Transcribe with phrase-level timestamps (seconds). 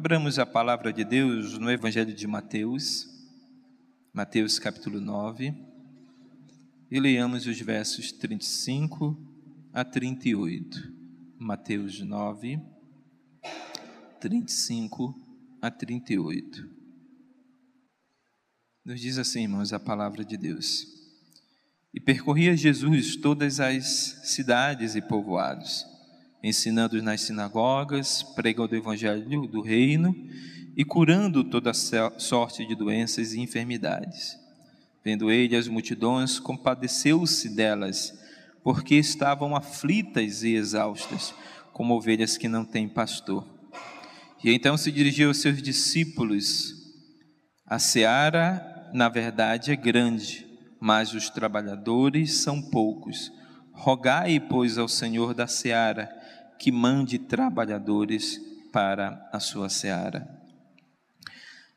[0.00, 3.06] Abramos a palavra de Deus no Evangelho de Mateus,
[4.14, 5.54] Mateus capítulo 9,
[6.90, 9.14] e leiamos os versos 35
[9.74, 10.90] a 38.
[11.38, 12.58] Mateus 9,
[14.18, 15.14] 35
[15.60, 16.66] a 38.
[18.82, 20.86] Nos diz assim, irmãos, a palavra de Deus.
[21.92, 23.84] E percorria Jesus todas as
[24.24, 25.99] cidades e povoados
[26.42, 30.14] ensinando nas sinagogas, pregando o evangelho do reino
[30.76, 34.38] e curando toda sorte de doenças e enfermidades.
[35.04, 38.18] Vendo ele as multidões, compadeceu-se delas,
[38.62, 41.34] porque estavam aflitas e exaustas,
[41.72, 43.46] como ovelhas que não têm pastor.
[44.42, 46.74] E então se dirigiu aos seus discípulos:
[47.66, 50.46] A seara, na verdade, é grande,
[50.78, 53.32] mas os trabalhadores são poucos.
[53.72, 56.19] Rogai, pois, ao Senhor da seara
[56.60, 58.38] que mande trabalhadores
[58.70, 60.28] para a sua seara.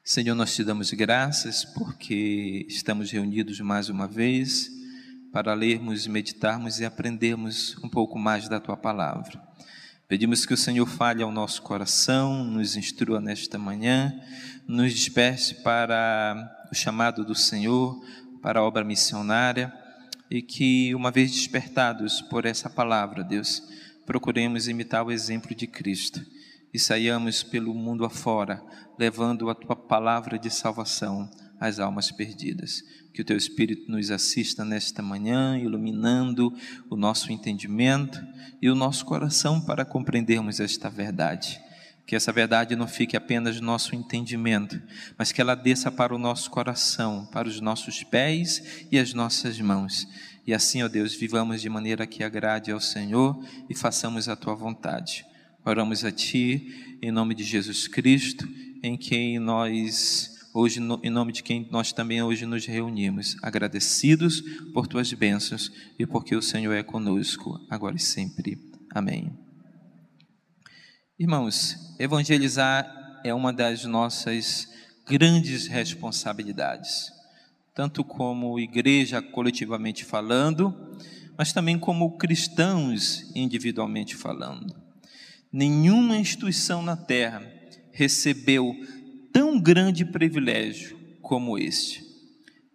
[0.03, 4.69] Senhor, nós te damos graças porque estamos reunidos mais uma vez
[5.31, 9.41] para lermos, meditarmos e aprendermos um pouco mais da tua palavra.
[10.05, 14.13] Pedimos que o Senhor fale ao nosso coração, nos instrua nesta manhã,
[14.67, 18.03] nos desperte para o chamado do Senhor,
[18.41, 19.73] para a obra missionária
[20.29, 23.63] e que, uma vez despertados por essa palavra, Deus,
[24.05, 26.25] procuremos imitar o exemplo de Cristo
[26.73, 28.61] e saiamos pelo mundo afora,
[28.97, 31.29] levando a tua palavra de salvação
[31.59, 32.83] às almas perdidas.
[33.13, 36.51] Que o teu Espírito nos assista nesta manhã, iluminando
[36.89, 38.19] o nosso entendimento
[38.59, 41.61] e o nosso coração para compreendermos esta verdade.
[42.07, 44.81] Que essa verdade não fique apenas no nosso entendimento,
[45.17, 49.59] mas que ela desça para o nosso coração, para os nossos pés e as nossas
[49.61, 50.07] mãos
[50.45, 54.53] e assim, ó Deus, vivamos de maneira que agrade ao Senhor e façamos a tua
[54.53, 55.25] vontade.
[55.65, 58.47] Oramos a ti em nome de Jesus Cristo,
[58.83, 64.85] em quem nós hoje em nome de quem nós também hoje nos reunimos, agradecidos por
[64.85, 68.59] tuas bênçãos e porque o Senhor é conosco, agora e sempre.
[68.93, 69.35] Amém.
[71.17, 74.67] Irmãos, evangelizar é uma das nossas
[75.07, 77.12] grandes responsabilidades
[77.73, 80.73] tanto como igreja coletivamente falando,
[81.37, 84.75] mas também como cristãos individualmente falando.
[85.51, 87.43] Nenhuma instituição na terra
[87.91, 88.75] recebeu
[89.31, 92.03] tão grande privilégio como este.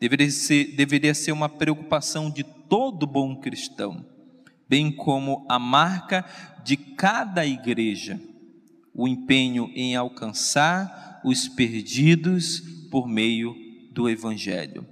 [0.01, 4.05] Deveria ser, deveria ser uma preocupação de todo bom cristão,
[4.69, 6.25] bem como a marca
[6.65, 8.21] de cada igreja,
[8.93, 12.61] o empenho em alcançar os perdidos
[12.91, 13.68] por meio
[13.99, 14.87] do Evangelho.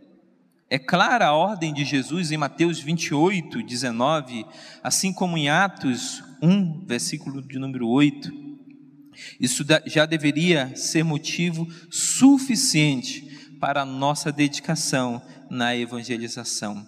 [0.69, 4.45] É clara a ordem de Jesus em Mateus 28, 19,
[4.83, 8.33] assim como em Atos 1, versículo de número 8.
[9.39, 16.85] Isso já deveria ser motivo suficiente para a nossa dedicação na evangelização.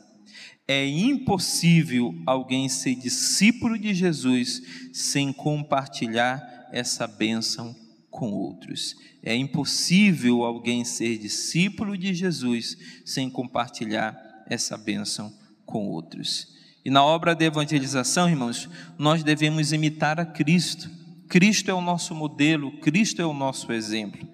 [0.66, 4.60] É impossível alguém ser discípulo de Jesus
[4.92, 7.76] sem compartilhar essa bênção
[8.10, 8.96] com outros.
[9.22, 14.16] É impossível alguém ser discípulo de Jesus sem compartilhar
[14.48, 15.32] essa bênção
[15.64, 16.56] com outros.
[16.84, 20.90] E na obra de evangelização, irmãos, nós devemos imitar a Cristo.
[21.28, 24.26] Cristo é o nosso modelo, Cristo é o nosso exemplo.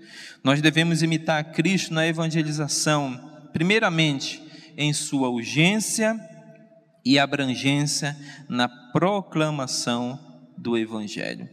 [0.43, 4.41] Nós devemos imitar a Cristo na evangelização, primeiramente
[4.77, 6.19] em sua urgência
[7.05, 8.17] e abrangência
[8.49, 10.19] na proclamação
[10.57, 11.49] do Evangelho.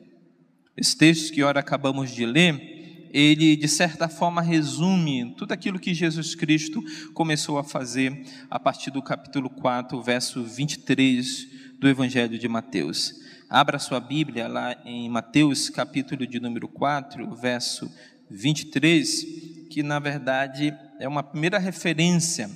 [0.82, 5.94] Esse texto que ora acabamos de ler, ele de certa forma resume tudo aquilo que
[5.94, 6.84] Jesus Cristo
[7.14, 13.14] começou a fazer a partir do capítulo 4, verso 23 do Evangelho de Mateus.
[13.48, 17.88] Abra sua Bíblia lá em Mateus, capítulo de número 4, verso
[18.32, 19.24] 23,
[19.70, 22.50] que na verdade é uma primeira referência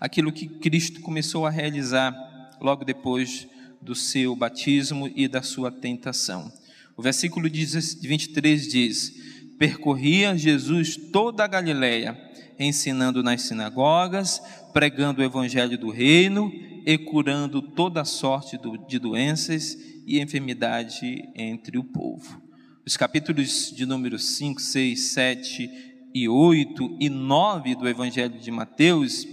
[0.00, 2.12] àquilo que Cristo começou a realizar
[2.60, 3.46] logo depois
[3.80, 6.50] do seu batismo e da sua tentação.
[6.96, 9.14] O versículo 23 diz:
[9.58, 12.18] Percorria Jesus toda a Galiléia,
[12.58, 14.40] ensinando nas sinagogas,
[14.72, 16.52] pregando o evangelho do reino
[16.84, 18.58] e curando toda sorte
[18.88, 22.42] de doenças e enfermidade entre o povo.
[22.84, 25.70] Os capítulos de número 5, 6, 7
[26.14, 29.26] e 8 e 9 do evangelho de Mateus,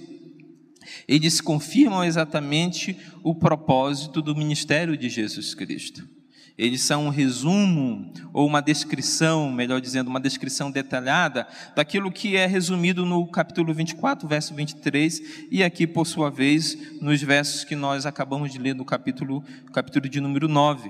[1.08, 6.19] eles confirmam exatamente o propósito do ministério de Jesus Cristo.
[6.60, 12.46] Eles são um resumo ou uma descrição, melhor dizendo, uma descrição detalhada daquilo que é
[12.46, 18.06] resumido no capítulo 24, verso 23, e aqui, por sua vez, nos versos que nós
[18.06, 19.42] acabamos de ler no capítulo,
[19.72, 20.90] capítulo de número 9.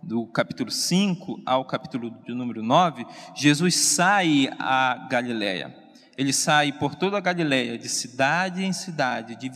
[0.00, 3.04] do capítulo 5 ao capítulo de número 9,
[3.34, 5.74] Jesus sai a Galiléia.
[6.16, 9.50] Ele sai por toda a Galiléia, de cidade em cidade, de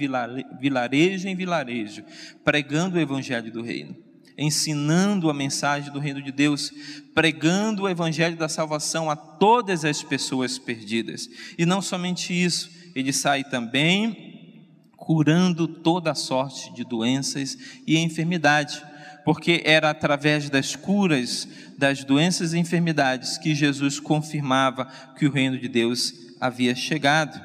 [0.59, 2.03] vilarejo em vilarejo,
[2.43, 3.95] pregando o evangelho do reino,
[4.39, 6.73] ensinando a mensagem do reino de Deus,
[7.15, 11.29] pregando o evangelho da salvação a todas as pessoas perdidas.
[11.59, 14.29] E não somente isso, ele sai também
[14.97, 18.83] curando toda sorte de doenças e enfermidade
[19.29, 21.47] porque era através das curas
[21.77, 24.87] das doenças e enfermidades que Jesus confirmava
[25.19, 27.39] que o reino de Deus havia chegado.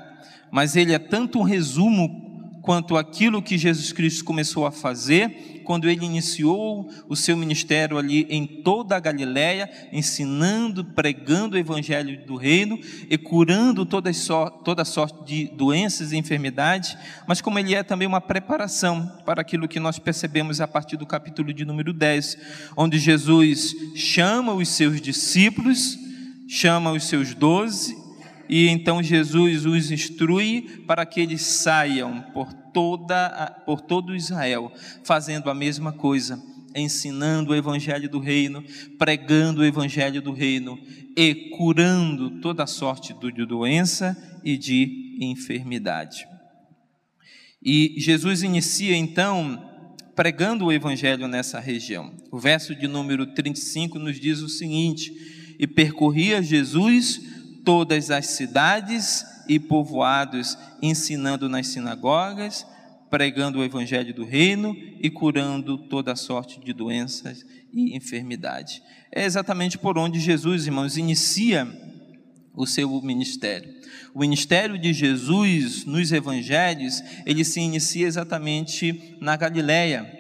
[0.50, 5.90] Mas ele é tanto um resumo quanto aquilo que Jesus Cristo começou a fazer quando
[5.90, 12.36] ele iniciou o seu ministério ali em toda a Galiléia, ensinando, pregando o evangelho do
[12.36, 12.80] reino
[13.10, 14.12] e curando toda,
[14.64, 19.68] toda sorte de doenças e enfermidades, mas como ele é também uma preparação para aquilo
[19.68, 22.38] que nós percebemos a partir do capítulo de número 10,
[22.78, 25.98] onde Jesus chama os seus discípulos,
[26.48, 27.96] chama os seus doze,
[28.50, 32.22] e então Jesus os instrui para que eles saiam.
[32.34, 34.72] Por toda por todo Israel,
[35.04, 36.42] fazendo a mesma coisa,
[36.76, 38.64] ensinando o evangelho do reino,
[38.98, 40.80] pregando o evangelho do reino
[41.16, 46.28] e curando toda sorte de doença e de enfermidade.
[47.62, 49.70] E Jesus inicia então
[50.16, 52.14] pregando o evangelho nessa região.
[52.32, 57.22] O verso de número 35 nos diz o seguinte: E percorria Jesus
[57.64, 62.66] todas as cidades e povoados, ensinando nas sinagogas,
[63.14, 68.82] pregando o evangelho do reino e curando toda sorte de doenças e enfermidade.
[69.12, 71.68] É exatamente por onde Jesus, irmãos, inicia
[72.56, 73.72] o seu ministério.
[74.16, 80.12] O ministério de Jesus nos evangelhos, ele se inicia exatamente na Galileia.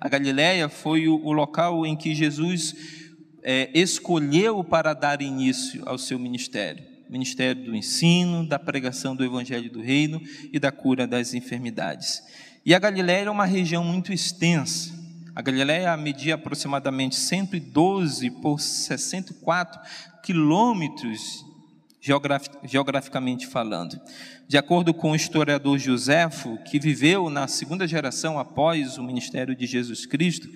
[0.00, 2.74] A Galileia foi o, local em que Jesus
[3.44, 9.70] é, escolheu para dar início ao seu ministério ministério do ensino, da pregação do evangelho
[9.70, 10.22] do reino
[10.52, 12.22] e da cura das enfermidades.
[12.64, 14.98] E a Galiléia é uma região muito extensa.
[15.34, 19.80] A Galiléia media aproximadamente 112 por 64
[20.22, 21.44] quilômetros
[22.64, 24.00] geograficamente falando.
[24.48, 29.66] De acordo com o historiador Joséfo, que viveu na segunda geração após o ministério de
[29.66, 30.48] Jesus Cristo,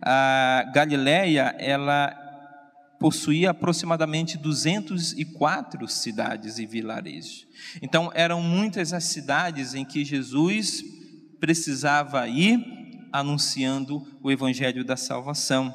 [0.00, 2.21] a Galiléia ela
[3.02, 7.48] possuía aproximadamente 204 cidades e vilarejos.
[7.82, 10.84] Então, eram muitas as cidades em que Jesus
[11.40, 12.64] precisava ir
[13.12, 15.74] anunciando o evangelho da salvação.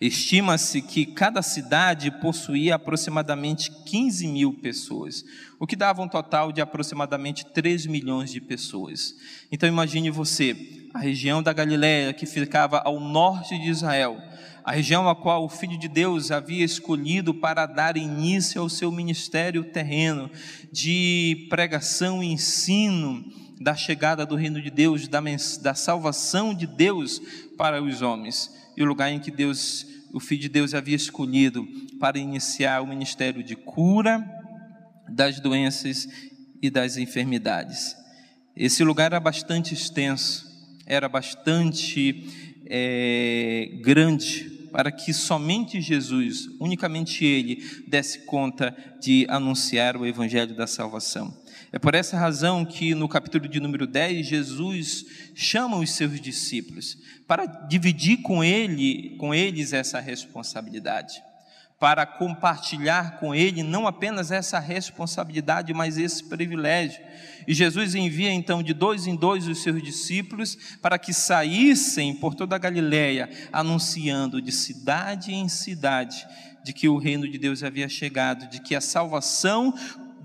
[0.00, 5.24] Estima-se que cada cidade possuía aproximadamente 15 mil pessoas,
[5.60, 9.14] o que dava um total de aproximadamente 3 milhões de pessoas.
[9.52, 14.20] Então imagine você, a região da Galiléia que ficava ao norte de Israel,
[14.68, 18.92] a região a qual o Filho de Deus havia escolhido para dar início ao seu
[18.92, 20.30] ministério terreno
[20.70, 23.24] de pregação e ensino
[23.58, 25.22] da chegada do reino de Deus, da,
[25.62, 27.18] da salvação de Deus
[27.56, 31.66] para os homens, e o lugar em que Deus, o Filho de Deus havia escolhido
[31.98, 34.22] para iniciar o ministério de cura
[35.08, 36.06] das doenças
[36.60, 37.96] e das enfermidades.
[38.54, 40.46] Esse lugar era bastante extenso,
[40.84, 42.26] era bastante
[42.66, 50.68] é, grande, para que somente Jesus, unicamente Ele, desse conta de anunciar o Evangelho da
[50.68, 51.36] salvação.
[51.72, 55.04] É por essa razão que no capítulo de número 10, Jesus
[55.34, 61.20] chama os seus discípulos para dividir com ele, com eles essa responsabilidade
[61.78, 67.00] para compartilhar com ele não apenas essa responsabilidade, mas esse privilégio.
[67.46, 72.34] E Jesus envia então de dois em dois os seus discípulos para que saíssem por
[72.34, 76.26] toda a Galiléia, anunciando de cidade em cidade
[76.64, 79.72] de que o reino de Deus havia chegado, de que a salvação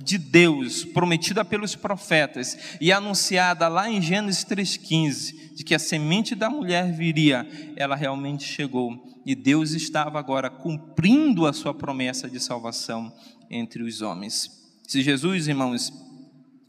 [0.03, 6.35] de Deus, prometida pelos profetas e anunciada lá em Gênesis 3,15, de que a semente
[6.35, 12.39] da mulher viria, ela realmente chegou e Deus estava agora cumprindo a sua promessa de
[12.39, 13.13] salvação
[13.49, 14.51] entre os homens.
[14.87, 15.93] Se Jesus, irmãos,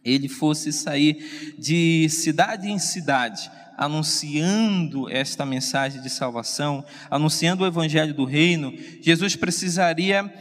[0.05, 8.15] ele fosse sair de cidade em cidade, anunciando esta mensagem de salvação, anunciando o evangelho
[8.15, 10.33] do reino, Jesus precisaria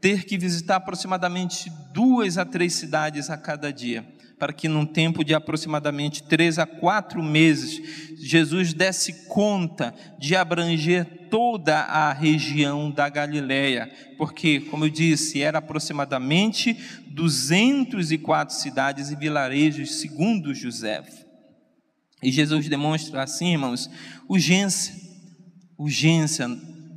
[0.00, 4.04] ter que visitar aproximadamente duas a três cidades a cada dia
[4.44, 7.80] para que num tempo de aproximadamente três a quatro meses,
[8.18, 15.60] Jesus desse conta de abranger toda a região da Galileia, porque, como eu disse, era
[15.60, 21.02] aproximadamente 204 cidades e vilarejos, segundo José.
[22.22, 23.88] E Jesus demonstra assim, irmãos,
[24.28, 24.94] urgência,
[25.78, 26.50] urgência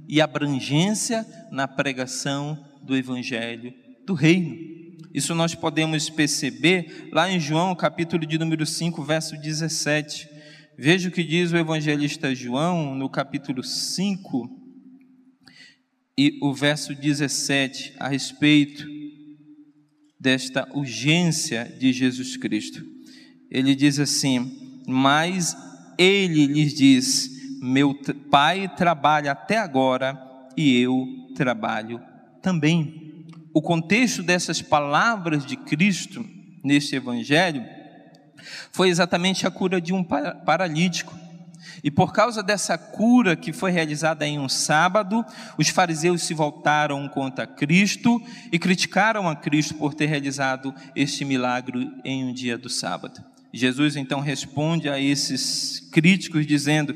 [0.05, 3.73] e abrangência na pregação do evangelho
[4.05, 4.76] do reino.
[5.17, 10.29] Isso nós podemos perceber lá em João, capítulo de número 5, verso 17.
[10.77, 14.47] Veja o que diz o evangelista João no capítulo 5
[16.15, 18.85] e o verso 17 a respeito
[20.19, 22.85] desta urgência de Jesus Cristo.
[23.49, 25.57] Ele diz assim: Mas
[25.97, 27.91] ele lhes diz: Meu
[28.29, 30.15] pai trabalha até agora
[30.55, 31.99] e eu trabalho
[32.39, 33.06] também.
[33.57, 36.23] O contexto dessas palavras de Cristo
[36.63, 37.65] neste evangelho
[38.71, 41.11] foi exatamente a cura de um paralítico.
[41.83, 45.25] E por causa dessa cura que foi realizada em um sábado,
[45.57, 48.21] os fariseus se voltaram contra Cristo
[48.51, 53.25] e criticaram a Cristo por ter realizado este milagre em um dia do sábado.
[53.51, 56.95] Jesus então responde a esses críticos dizendo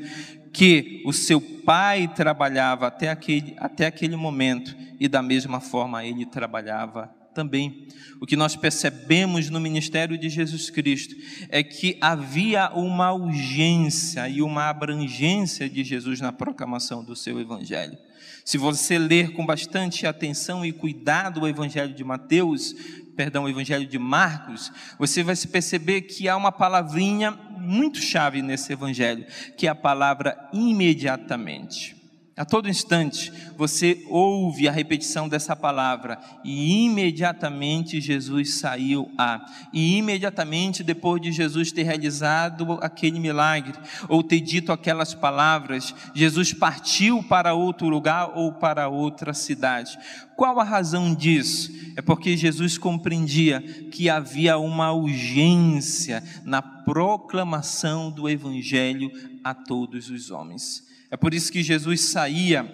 [0.52, 6.26] que o seu pai trabalhava até aquele, até aquele momento e da mesma forma ele
[6.26, 7.88] trabalhava também.
[8.20, 11.16] O que nós percebemos no ministério de Jesus Cristo
[11.48, 17.96] é que havia uma urgência e uma abrangência de Jesus na proclamação do seu evangelho.
[18.44, 22.74] Se você ler com bastante atenção e cuidado o evangelho de Mateus,
[23.16, 28.42] perdão, o evangelho de Marcos, você vai se perceber que há uma palavrinha muito chave
[28.42, 29.24] nesse evangelho,
[29.56, 32.01] que é a palavra imediatamente.
[32.34, 39.44] A todo instante você ouve a repetição dessa palavra e imediatamente Jesus saiu a.
[39.70, 43.74] E imediatamente depois de Jesus ter realizado aquele milagre
[44.08, 49.98] ou ter dito aquelas palavras, Jesus partiu para outro lugar ou para outra cidade.
[50.34, 51.70] Qual a razão disso?
[51.96, 59.12] É porque Jesus compreendia que havia uma urgência na proclamação do evangelho
[59.44, 60.90] a todos os homens.
[61.12, 62.66] É por isso que Jesus saía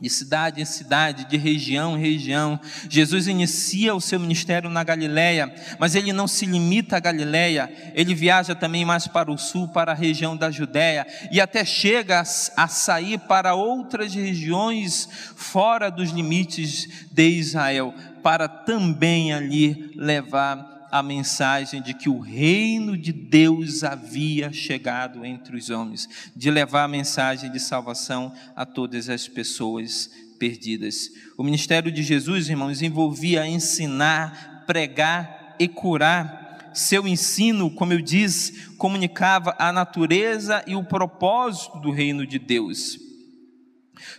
[0.00, 2.58] de cidade em cidade, de região em região.
[2.88, 8.14] Jesus inicia o seu ministério na Galiléia, mas ele não se limita à Galiléia, ele
[8.14, 12.68] viaja também mais para o sul, para a região da Judéia, e até chega a
[12.68, 15.06] sair para outras regiões
[15.36, 22.96] fora dos limites de Israel, para também ali levar a mensagem de que o reino
[22.96, 29.08] de Deus havia chegado entre os homens, de levar a mensagem de salvação a todas
[29.08, 31.10] as pessoas perdidas.
[31.36, 36.70] O ministério de Jesus, irmãos, envolvia ensinar, pregar e curar.
[36.72, 42.98] Seu ensino, como eu disse, comunicava a natureza e o propósito do reino de Deus.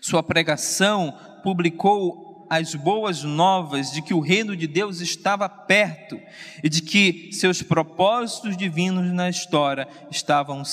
[0.01, 6.19] Sua pregação publicou as boas novas de que o reino de Deus estava perto
[6.63, 10.63] e de que seus propósitos divinos na história estavam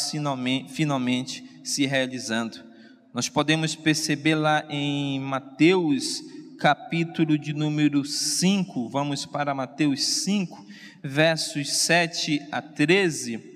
[0.68, 2.64] finalmente se realizando.
[3.12, 6.22] Nós podemos perceber lá em Mateus,
[6.58, 10.66] capítulo de número 5, vamos para Mateus 5,
[11.02, 13.54] versos 7 a 13.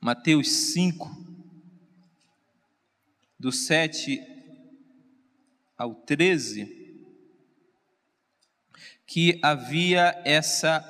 [0.00, 1.16] Mateus 5,
[3.38, 4.20] do 7
[5.76, 6.77] ao 13
[9.08, 10.84] que havia essa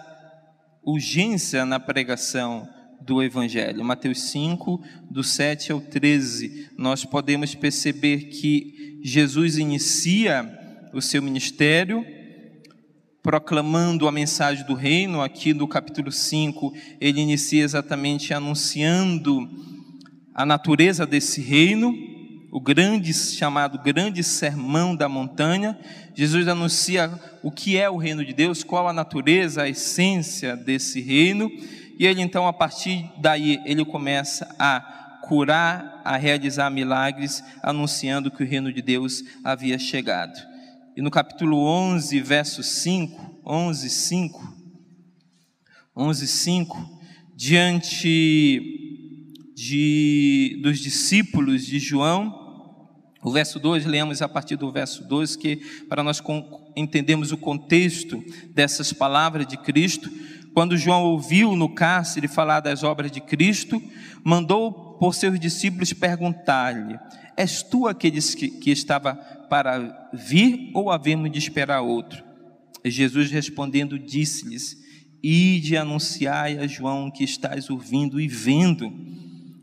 [0.83, 2.69] urgência na pregação
[3.01, 3.85] do Evangelho.
[3.85, 10.53] Mateus 5, do 7 ao 13, nós podemos perceber que Jesus inicia
[10.93, 12.05] o seu ministério
[13.23, 15.23] proclamando a mensagem do reino.
[15.23, 19.49] Aqui no capítulo 5, ele inicia exatamente anunciando
[20.35, 22.08] a natureza desse reino
[22.50, 25.78] o grande chamado grande sermão da montanha.
[26.14, 27.11] Jesus anuncia
[27.43, 31.50] o que é o reino de Deus, qual a natureza, a essência desse reino,
[31.99, 34.81] e ele então a partir daí ele começa a
[35.23, 40.38] curar, a realizar milagres, anunciando que o reino de Deus havia chegado.
[40.97, 44.55] E no capítulo 11, verso 5, 11, 5,
[45.95, 47.00] 11, 5,
[47.37, 48.78] diante
[49.59, 52.47] de, dos discípulos de João.
[53.21, 55.57] O verso 2, lemos a partir do verso 2, que
[55.88, 56.23] para nós
[56.77, 58.23] entendermos o contexto
[58.55, 60.09] dessas palavras de Cristo,
[60.55, 63.83] quando João ouviu no cárcere falar das obras de Cristo,
[64.23, 66.97] mandou por seus discípulos perguntar-lhe:
[67.37, 69.17] És tu aqueles que, que estava
[69.50, 72.23] para vir ou havemos de esperar outro?
[72.85, 74.77] E Jesus respondendo disse-lhes:
[75.21, 79.19] Ide anunciai a João que estás ouvindo e vendo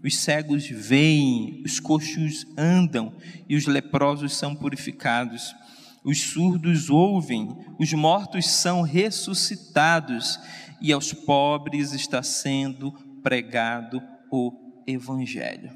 [0.06, 3.12] os cegos veem, os coxos andam
[3.50, 5.56] e os leprosos são purificados.
[6.04, 10.40] Os surdos ouvem, os mortos são ressuscitados
[10.80, 12.92] e aos pobres está sendo
[13.24, 14.00] pregado
[14.32, 15.72] o evangelho.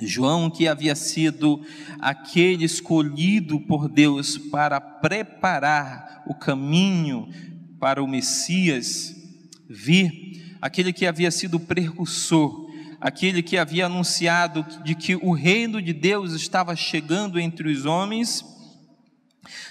[0.00, 1.64] João, que havia sido
[2.00, 7.28] aquele escolhido por Deus para preparar o caminho
[7.78, 9.14] para o Messias
[9.68, 12.71] vir, aquele que havia sido precursor,
[13.02, 18.44] aquele que havia anunciado de que o reino de Deus estava chegando entre os homens,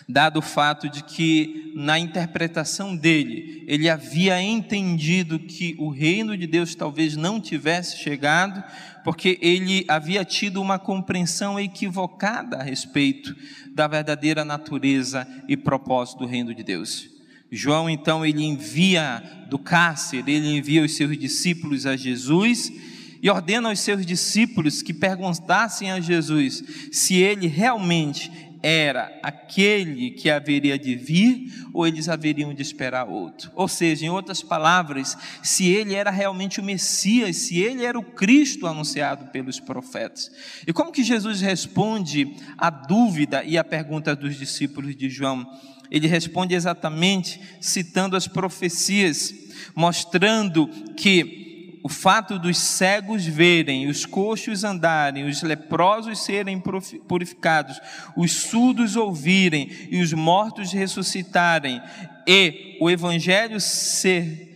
[0.08, 6.46] dado o fato de que, na interpretação dele, ele havia entendido que o reino de
[6.46, 8.62] Deus talvez não tivesse chegado,
[9.02, 13.34] porque ele havia tido uma compreensão equivocada a respeito
[13.74, 17.10] da verdadeira natureza e propósito do reino de Deus.
[17.50, 22.91] João, então, ele envia do cárcere, ele envia os seus discípulos a Jesus
[23.22, 28.32] e ordena aos seus discípulos que perguntassem a Jesus se ele realmente
[28.64, 33.52] era aquele que haveria de vir ou eles haveriam de esperar outro.
[33.56, 38.04] Ou seja, em outras palavras, se ele era realmente o Messias, se ele era o
[38.04, 40.32] Cristo anunciado pelos profetas.
[40.68, 45.48] E como que Jesus responde à dúvida e à pergunta dos discípulos de João?
[45.90, 49.34] Ele responde exatamente citando as profecias,
[49.76, 51.41] mostrando que
[51.84, 56.62] o fato dos cegos verem, os coxos andarem, os leprosos serem
[57.08, 57.80] purificados,
[58.16, 61.82] os surdos ouvirem e os mortos ressuscitarem,
[62.28, 64.50] e o evangelho ser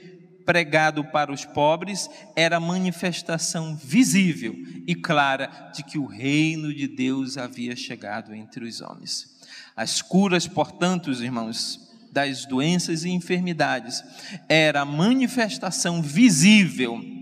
[0.46, 4.56] pregado para os pobres, era manifestação visível
[4.86, 9.36] e clara de que o reino de Deus havia chegado entre os homens.
[9.76, 11.80] As curas, portanto, irmãos,
[12.12, 14.02] das doenças e enfermidades
[14.48, 17.15] era a manifestação visível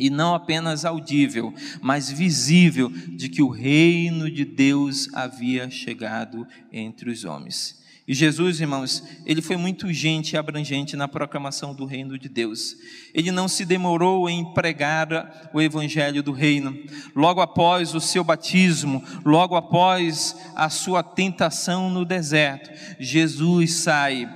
[0.00, 1.52] e não apenas audível,
[1.82, 7.78] mas visível de que o reino de Deus havia chegado entre os homens.
[8.08, 12.74] E Jesus, irmãos, ele foi muito gente e abrangente na proclamação do reino de Deus.
[13.14, 16.76] Ele não se demorou em pregar o evangelho do reino.
[17.14, 24.28] Logo após o seu batismo, logo após a sua tentação no deserto, Jesus sai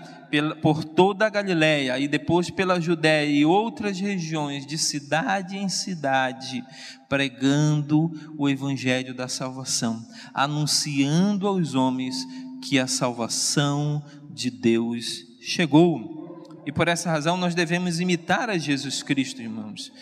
[0.63, 6.65] por toda a Galiléia e depois pela Judéia e outras regiões, de cidade em cidade,
[7.09, 12.17] pregando o evangelho da salvação, anunciando aos homens
[12.63, 16.63] que a salvação de Deus chegou.
[16.67, 19.93] E por essa razão nós devemos imitar a Jesus Cristo, irmãos,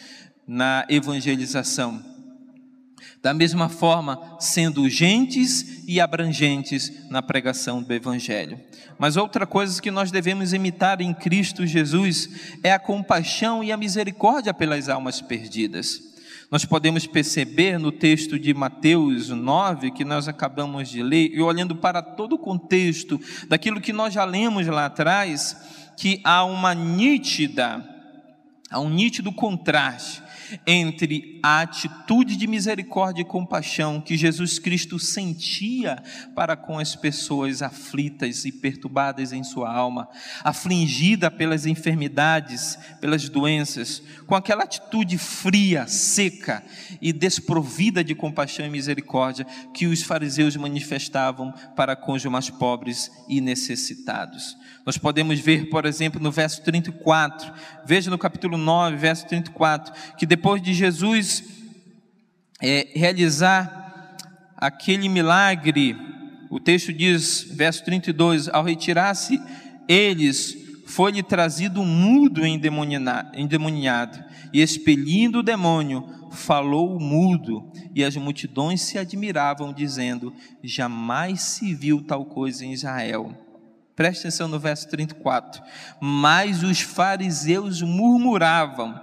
[0.47, 2.12] na evangelização
[3.23, 8.59] da mesma forma, sendo urgentes e abrangentes na pregação do Evangelho.
[8.99, 12.29] Mas outra coisa que nós devemos imitar em Cristo Jesus
[12.63, 16.13] é a compaixão e a misericórdia pelas almas perdidas.
[16.51, 21.75] Nós podemos perceber no texto de Mateus 9, que nós acabamos de ler, e olhando
[21.75, 25.57] para todo o contexto daquilo que nós já lemos lá atrás,
[25.97, 27.83] que há uma nítida,
[28.71, 30.23] há um nítido contraste
[30.67, 36.03] entre a atitude de misericórdia e compaixão que Jesus Cristo sentia
[36.35, 40.09] para com as pessoas aflitas e perturbadas em sua alma,
[40.45, 46.63] afligida pelas enfermidades, pelas doenças, com aquela atitude fria, seca
[47.01, 53.11] e desprovida de compaixão e misericórdia que os fariseus manifestavam para com os mais pobres
[53.29, 54.57] e necessitados.
[54.85, 57.53] Nós podemos ver, por exemplo, no verso 34,
[57.87, 61.45] veja no capítulo 9, verso 34, que depois de Jesus
[62.61, 64.17] é, realizar
[64.57, 65.97] aquele milagre,
[66.51, 69.41] o texto diz, verso 32, ao retirar-se
[69.89, 78.17] eles, foi-lhe trazido um mudo endemoniado, e expelindo o demônio, falou o mudo, e as
[78.17, 83.35] multidões se admiravam, dizendo: Jamais se viu tal coisa em Israel.
[83.95, 85.63] Preste atenção no verso 34.
[86.01, 89.01] Mas os fariseus murmuravam,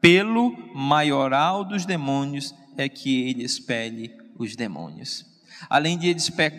[0.00, 5.24] pelo maioral dos demônios é que ele expele os demônios.
[5.70, 6.50] Além de eles pe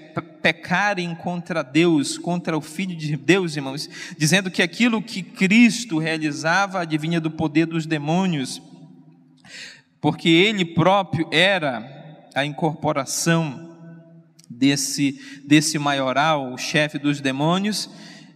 [0.41, 6.81] pecarem contra Deus, contra o Filho de Deus, irmãos, dizendo que aquilo que Cristo realizava
[6.81, 8.61] adivinha do poder dos demônios,
[10.01, 13.72] porque ele próprio era a incorporação
[14.57, 17.89] desse, desse maioral, o chefe dos demônios,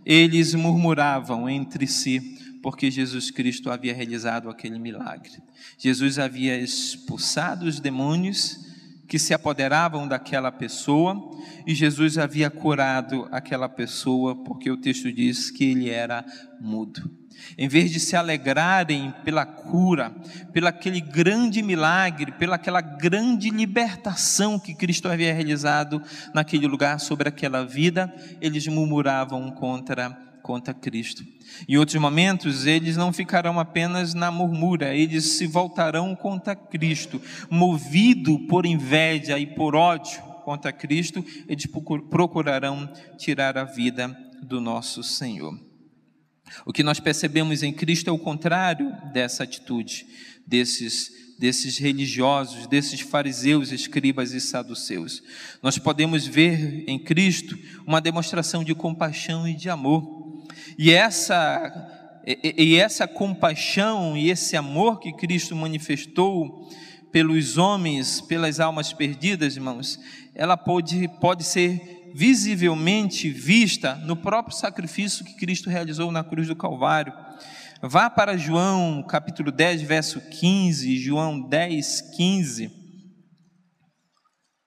[0.05, 2.19] eles murmuravam entre si,
[2.61, 5.31] porque Jesus Cristo havia realizado aquele milagre.
[5.77, 8.66] Jesus havia expulsado os demônios
[9.07, 11.31] que se apoderavam daquela pessoa,
[11.65, 16.25] e Jesus havia curado aquela pessoa, porque o texto diz que ele era
[16.59, 17.09] mudo.
[17.57, 20.11] Em vez de se alegrarem pela cura,
[20.51, 26.01] pelo aquele grande milagre, pela aquela grande libertação que Cristo havia realizado
[26.33, 31.25] naquele lugar sobre aquela vida, eles murmuravam contra contra Cristo.
[31.67, 38.39] Em outros momentos, eles não ficarão apenas na murmura, eles se voltarão contra Cristo, movido
[38.47, 41.65] por inveja e por ódio contra Cristo, eles
[42.09, 45.59] procurarão tirar a vida do nosso Senhor.
[46.65, 50.07] O que nós percebemos em Cristo é o contrário dessa atitude,
[50.47, 55.21] desses, desses religiosos, desses fariseus, escribas e saduceus.
[55.61, 60.16] Nós podemos ver em Cristo uma demonstração de compaixão e de amor.
[60.77, 61.95] E essa
[62.27, 66.69] e, e essa compaixão e esse amor que Cristo manifestou
[67.09, 69.97] pelos homens, pelas almas perdidas, irmãos,
[70.35, 76.55] ela pode, pode ser visivelmente vista no próprio sacrifício que Cristo realizou na cruz do
[76.55, 77.13] Calvário.
[77.81, 82.71] Vá para João capítulo 10, verso 15, João 10, 15.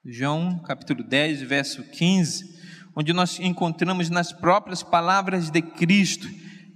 [0.04, 2.59] João capítulo 10, verso 15,
[2.94, 6.28] onde nós encontramos nas próprias palavras de Cristo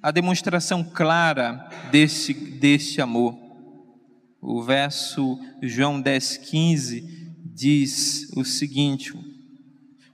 [0.02, 3.38] a demonstração clara desse, desse amor.
[4.40, 7.24] O verso João 10, 15
[7.54, 9.12] diz o seguinte: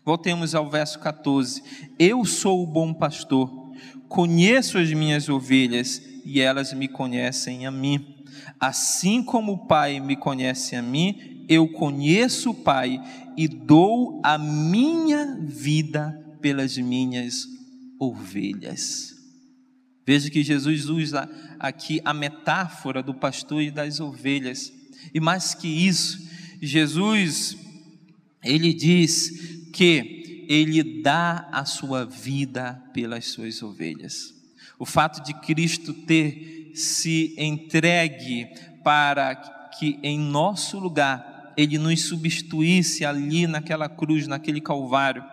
[0.04, 1.62] Voltemos ao verso 14.
[1.98, 3.50] Eu sou o bom pastor,
[4.08, 8.24] conheço as minhas ovelhas e elas me conhecem a mim.
[8.58, 13.00] Assim como o Pai me conhece a mim, eu conheço o Pai
[13.36, 17.46] e dou a minha vida pelas minhas
[17.98, 19.14] ovelhas.
[20.06, 24.72] Veja que Jesus usa aqui a metáfora do pastor e das ovelhas.
[25.14, 26.18] E mais que isso,
[26.60, 27.56] Jesus
[28.42, 34.34] ele diz que ele dá a sua vida pelas suas ovelhas.
[34.78, 38.48] O fato de Cristo ter se entregue
[38.82, 39.34] para
[39.78, 45.24] que em nosso lugar ele nos substituísse ali naquela cruz, naquele calvário,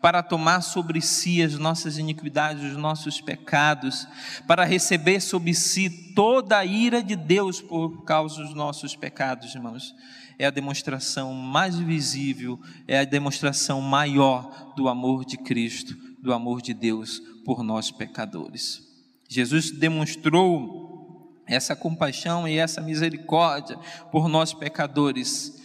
[0.00, 4.06] para tomar sobre si as nossas iniquidades, os nossos pecados,
[4.46, 9.94] para receber sobre si toda a ira de Deus por causa dos nossos pecados, irmãos
[10.38, 16.62] é a demonstração mais visível, é a demonstração maior do amor de Cristo, do amor
[16.62, 18.86] de Deus por nós pecadores.
[19.28, 23.76] Jesus demonstrou essa compaixão e essa misericórdia
[24.12, 25.57] por nós pecadores,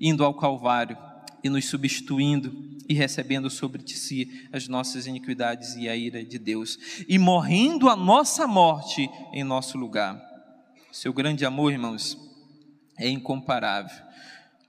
[0.00, 0.96] indo ao Calvário
[1.42, 6.76] e nos substituindo e recebendo sobre si as nossas iniquidades e a ira de Deus,
[7.08, 10.20] e morrendo a nossa morte em nosso lugar.
[10.90, 12.18] Seu grande amor, irmãos,
[12.98, 14.10] é incomparável.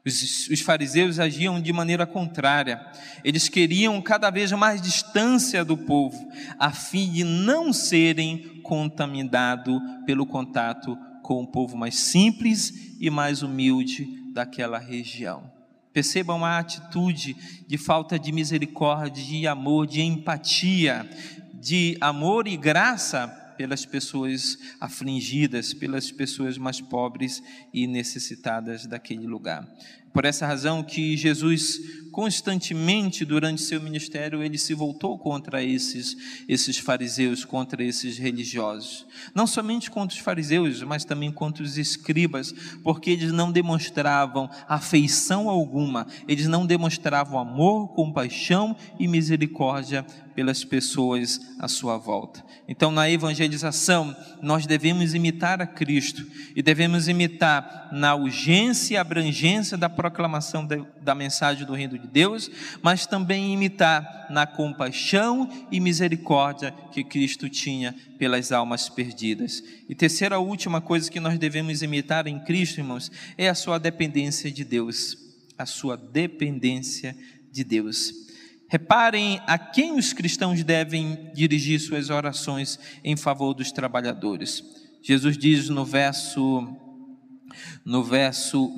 [0.05, 2.83] Os, os, fariseus agiam de maneira contrária.
[3.23, 6.27] Eles queriam cada vez mais distância do povo,
[6.59, 13.41] a fim de não serem contaminados pelo contato com o povo mais simples e mais
[13.43, 15.51] humilde daquela região.
[15.93, 17.35] Percebam a atitude
[17.67, 21.09] de falta de misericórdia, de amor, de empatia,
[21.53, 29.67] de amor e graça pelas pessoas afligidas, pelas pessoas mais pobres e necessitadas daquele lugar.
[30.13, 31.80] Por essa razão que Jesus
[32.12, 39.06] constantemente durante seu ministério ele se voltou contra esses esses fariseus, contra esses religiosos.
[39.34, 45.50] Não somente contra os fariseus, mas também contra os escribas, porque eles não demonstravam afeição
[45.50, 52.43] alguma, eles não demonstravam amor, compaixão e misericórdia pelas pessoas à sua volta.
[52.67, 59.78] Então, na evangelização, nós devemos imitar a Cristo e devemos imitar na urgência e abrangência
[59.78, 60.67] da proclamação
[60.99, 62.49] da mensagem do reino de Deus,
[62.81, 69.63] mas também imitar na compaixão e misericórdia que Cristo tinha pelas almas perdidas.
[69.87, 74.51] E terceira última coisa que nós devemos imitar em Cristo, irmãos, é a sua dependência
[74.51, 75.15] de Deus,
[75.55, 77.15] a sua dependência
[77.51, 78.11] de Deus.
[78.67, 84.63] Reparem a quem os cristãos devem dirigir suas orações em favor dos trabalhadores.
[85.03, 86.67] Jesus diz no verso
[87.83, 88.71] no verso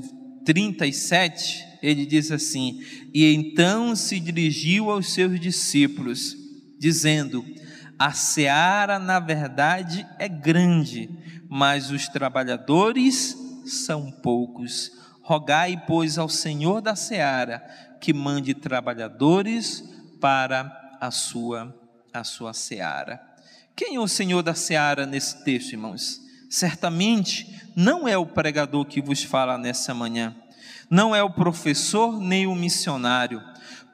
[0.46, 6.36] 37, ele diz assim: E então se dirigiu aos seus discípulos,
[6.80, 7.46] dizendo:
[7.98, 11.10] A seara, na verdade, é grande,
[11.50, 14.92] mas os trabalhadores são poucos.
[15.22, 17.64] Rogai, pois, ao Senhor da seara
[18.02, 19.84] que mande trabalhadores
[20.20, 21.74] para a sua
[22.14, 23.20] a sua seara.
[23.76, 26.23] Quem é o Senhor da seara nesse texto, irmãos?
[26.54, 30.36] Certamente não é o pregador que vos fala nessa manhã
[30.94, 33.42] não é o professor nem o missionário.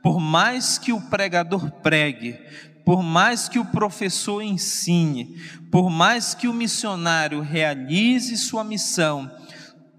[0.04, 2.38] Por mais que o pregador pregue,
[2.84, 5.40] por mais que o professor ensine,
[5.72, 9.32] por mais que o missionário realize sua missão,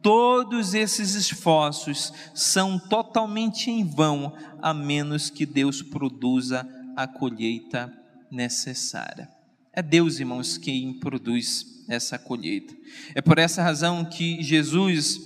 [0.03, 7.91] todos esses esforços são totalmente em vão, a menos que Deus produza a colheita
[8.31, 9.27] necessária.
[9.73, 12.73] É Deus, irmãos, quem produz essa colheita.
[13.15, 15.21] É por essa razão que Jesus,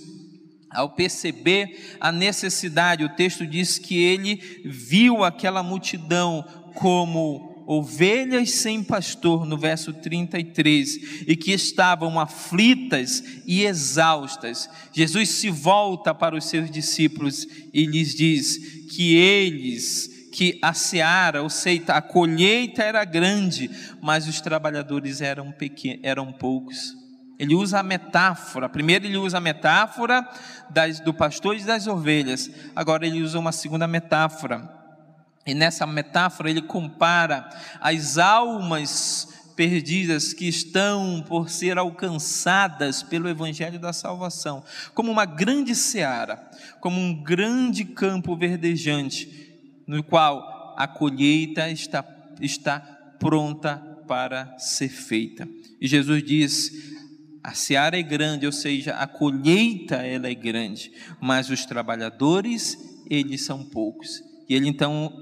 [0.71, 8.83] ao perceber a necessidade, o texto diz que ele viu aquela multidão como ovelhas sem
[8.83, 14.69] pastor, no verso 33, e que estavam aflitas e exaustas.
[14.91, 18.57] Jesus se volta para os seus discípulos e lhes diz
[18.89, 23.71] que eles que a seara, ou seja, a colheita era grande,
[24.01, 26.93] mas os trabalhadores eram pequenos, eram poucos.
[27.39, 28.67] Ele usa a metáfora.
[28.67, 30.27] Primeiro ele usa a metáfora
[30.69, 32.51] das, do pastor e das ovelhas.
[32.75, 34.69] Agora ele usa uma segunda metáfora.
[35.47, 43.79] E nessa metáfora ele compara as almas perdidas que estão por ser alcançadas pelo evangelho
[43.79, 46.45] da salvação, como uma grande seara,
[46.81, 49.44] como um grande campo verdejante
[49.87, 52.05] no qual a colheita está,
[52.41, 52.79] está
[53.19, 55.47] pronta para ser feita.
[55.79, 56.71] E Jesus diz:
[57.43, 62.77] a seara é grande, ou seja, a colheita ela é grande, mas os trabalhadores
[63.09, 64.23] eles são poucos.
[64.49, 65.13] E ele então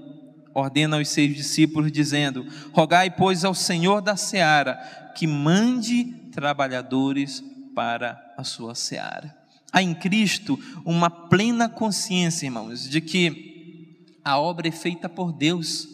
[0.54, 4.76] ordena aos seus discípulos dizendo: Rogai pois ao Senhor da seara
[5.15, 7.43] que mande trabalhadores
[7.76, 9.36] para a sua seara.
[9.71, 13.53] Há em Cristo uma plena consciência, irmãos, de que
[14.24, 15.94] a obra é feita por Deus.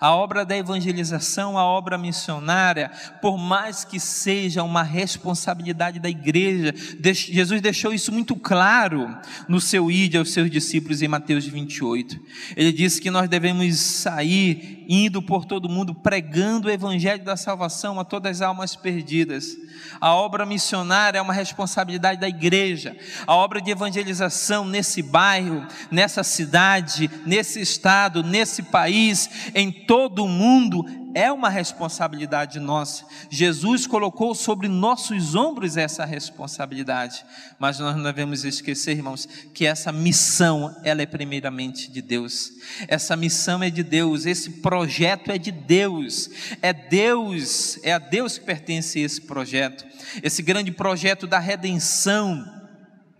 [0.00, 6.72] A obra da evangelização, a obra missionária, por mais que seja uma responsabilidade da igreja,
[7.12, 9.16] Jesus deixou isso muito claro
[9.48, 12.18] no seu ide aos seus discípulos em Mateus 28.
[12.56, 17.98] Ele disse que nós devemos sair indo por todo mundo pregando o evangelho da salvação
[17.98, 19.56] a todas as almas perdidas.
[20.00, 22.96] A obra missionária é uma responsabilidade da igreja.
[23.26, 30.28] A obra de evangelização nesse bairro, nessa cidade, nesse estado, nesse país, em todo o
[30.28, 33.04] mundo, é uma responsabilidade nossa.
[33.30, 37.24] Jesus colocou sobre nossos ombros essa responsabilidade.
[37.58, 42.52] Mas nós não devemos esquecer, irmãos, que essa missão, ela é primeiramente de Deus.
[42.88, 46.30] Essa missão é de Deus, esse projeto é de Deus.
[46.60, 49.84] É Deus, é a Deus que pertence esse projeto.
[50.22, 52.62] Esse grande projeto da redenção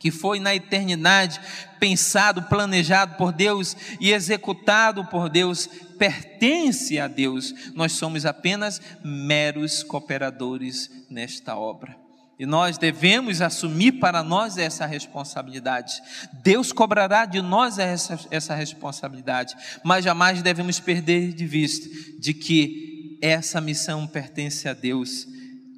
[0.03, 1.41] que foi na eternidade
[1.79, 5.69] pensado, planejado por Deus e executado por Deus,
[6.03, 7.55] pertence a Deus.
[7.77, 11.97] Nós somos apenas meros cooperadores nesta obra.
[12.37, 16.03] E nós devemos assumir para nós essa responsabilidade.
[16.43, 21.89] Deus cobrará de nós essa, essa responsabilidade, mas jamais devemos perder de vista
[22.19, 25.29] de que essa missão pertence a Deus.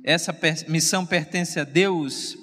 [0.02, 0.34] Essa
[0.68, 2.34] missão pertence a Deus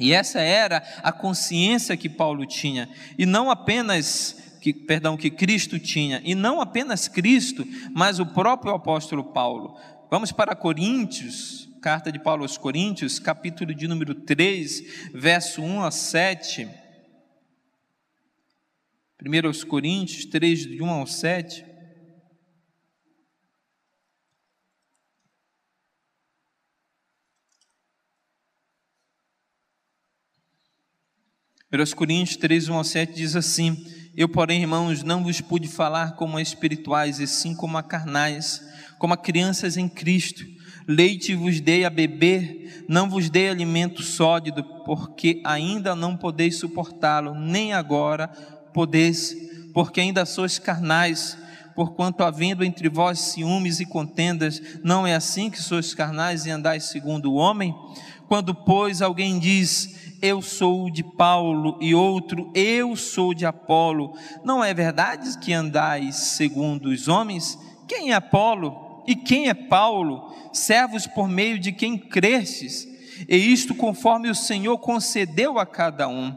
[0.00, 5.78] e essa era a consciência que Paulo tinha, e não apenas que, perdão, que Cristo
[5.78, 9.76] tinha, e não apenas Cristo, mas o próprio apóstolo Paulo.
[10.10, 15.90] Vamos para Coríntios, carta de Paulo aos Coríntios, capítulo de número 3, verso 1 a
[15.90, 16.68] 7.
[19.16, 21.68] Primeiro aos Coríntios 3, de 1 ao 7.
[31.70, 33.84] 1 Coríntios 3, 1 ao 7 diz assim:
[34.18, 38.60] Eu, porém, irmãos, não vos pude falar como a espirituais, e sim como a carnais,
[38.98, 40.44] como a crianças em Cristo.
[40.88, 47.32] Leite vos dei a beber, não vos dei alimento sólido, porque ainda não podeis suportá-lo,
[47.32, 48.26] nem agora
[48.74, 49.36] podeis,
[49.72, 51.38] porque ainda sois carnais.
[51.76, 56.86] Porquanto havendo entre vós ciúmes e contendas, não é assim que sois carnais e andais
[56.86, 57.72] segundo o homem?
[58.26, 64.14] Quando, pois, alguém diz, eu sou de Paulo, e outro, eu sou de Apolo.
[64.44, 67.58] Não é verdade que andais segundo os homens?
[67.86, 70.32] Quem é Apolo e quem é Paulo?
[70.52, 72.86] Servos por meio de quem crestes,
[73.28, 76.34] e isto conforme o Senhor concedeu a cada um.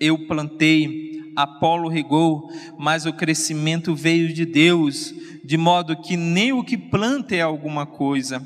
[0.00, 6.64] Eu plantei, Apolo regou, mas o crescimento veio de Deus, de modo que nem o
[6.64, 8.44] que planta é alguma coisa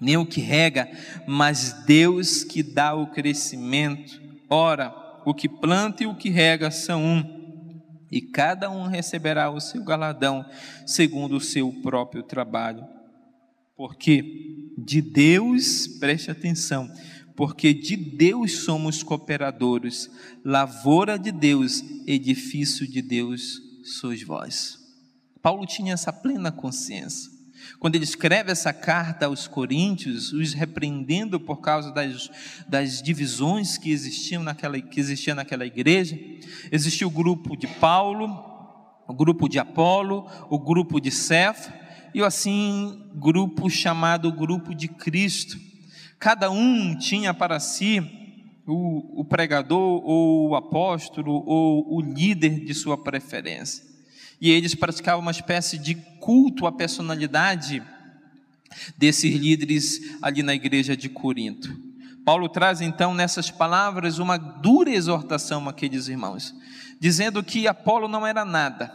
[0.00, 0.90] nem o que rega,
[1.26, 4.20] mas Deus que dá o crescimento.
[4.48, 7.40] Ora, o que planta e o que rega são um,
[8.10, 10.44] e cada um receberá o seu galadão
[10.86, 12.84] segundo o seu próprio trabalho.
[13.76, 16.90] Porque de Deus, preste atenção,
[17.36, 20.10] porque de Deus somos cooperadores,
[20.44, 24.78] lavoura de Deus, edifício de Deus sois vós.
[25.40, 27.39] Paulo tinha essa plena consciência.
[27.78, 32.30] Quando ele escreve essa carta aos Coríntios, os repreendendo por causa das,
[32.68, 36.18] das divisões que existiam naquela, que existia naquela igreja,
[36.70, 38.28] existia o grupo de Paulo,
[39.06, 41.72] o grupo de Apolo, o grupo de Cefo,
[42.14, 45.58] e assim grupo chamado Grupo de Cristo.
[46.18, 48.00] Cada um tinha para si
[48.66, 53.89] o, o pregador ou o apóstolo ou o líder de sua preferência.
[54.40, 57.82] E eles praticavam uma espécie de culto à personalidade
[58.96, 61.90] desses líderes ali na igreja de Corinto.
[62.24, 66.54] Paulo traz então nessas palavras uma dura exortação àqueles irmãos,
[66.98, 68.92] dizendo que Apolo não era nada,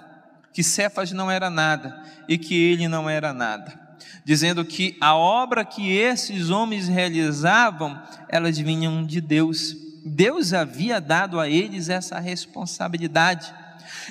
[0.53, 5.65] que Cefas não era nada e que ele não era nada, dizendo que a obra
[5.65, 9.75] que esses homens realizavam, elas vinham de Deus.
[10.05, 13.53] Deus havia dado a eles essa responsabilidade.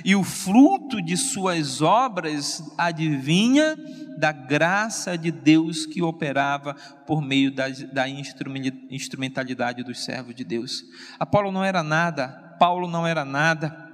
[0.05, 3.77] E o fruto de suas obras adivinha
[4.19, 6.75] da graça de Deus que operava
[7.07, 10.85] por meio da, da instrumentalidade dos servos de Deus.
[11.19, 13.85] Apolo não era nada, Paulo não era nada,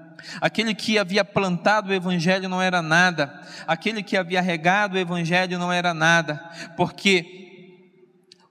[0.40, 5.58] aquele que havia plantado o Evangelho não era nada, aquele que havia regado o Evangelho
[5.58, 6.36] não era nada,
[6.76, 7.40] porque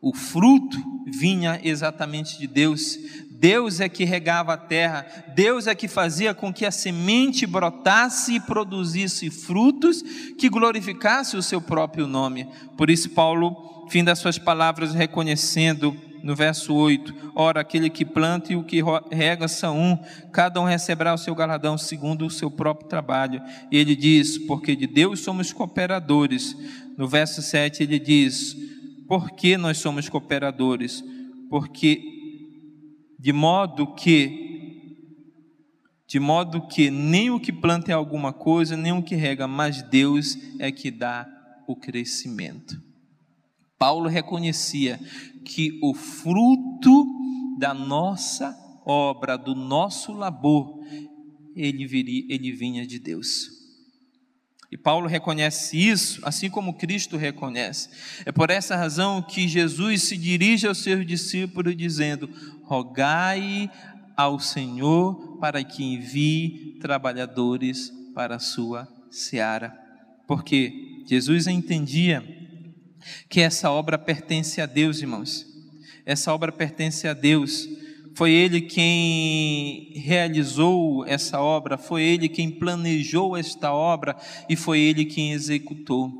[0.01, 2.97] o fruto vinha exatamente de Deus.
[3.39, 8.35] Deus é que regava a terra, Deus é que fazia com que a semente brotasse
[8.35, 10.01] e produzisse frutos
[10.37, 12.49] que glorificasse o seu próprio nome.
[12.75, 18.51] Por isso, Paulo, fim das suas palavras, reconhecendo no verso 8: Ora, aquele que planta
[18.51, 19.97] e o que rega são um,
[20.33, 23.41] cada um receberá o seu galardão segundo o seu próprio trabalho.
[23.71, 26.53] E ele diz: Porque de Deus somos cooperadores.
[26.97, 28.53] No verso 7 ele diz:
[29.07, 31.01] Por que nós somos cooperadores?
[31.49, 32.18] Porque
[33.19, 34.47] de modo que
[36.07, 39.83] de modo que nem o que planta é alguma coisa, nem o que rega, mas
[39.83, 41.29] Deus é que dá
[41.67, 42.81] o crescimento.
[43.77, 44.99] Paulo reconhecia
[45.45, 47.05] que o fruto
[47.59, 50.79] da nossa obra, do nosso labor,
[51.55, 53.59] ele, viria, ele vinha de Deus.
[54.71, 57.89] E Paulo reconhece isso, assim como Cristo reconhece.
[58.23, 62.29] É por essa razão que Jesus se dirige aos seus discípulos dizendo:
[62.69, 63.67] Rogai
[64.15, 69.75] ao Senhor para que envie trabalhadores para a sua seara.
[70.27, 72.23] Porque Jesus entendia
[73.27, 75.47] que essa obra pertence a Deus, irmãos.
[76.05, 77.67] Essa obra pertence a Deus.
[78.13, 84.15] Foi Ele quem realizou essa obra, foi Ele quem planejou esta obra
[84.47, 86.13] e foi Ele quem executou.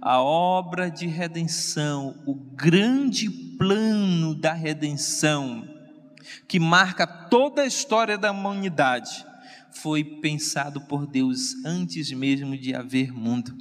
[0.00, 5.69] A obra de redenção, o grande plano da redenção,
[6.50, 9.24] que marca toda a história da humanidade,
[9.70, 13.56] foi pensado por Deus antes mesmo de haver mundo,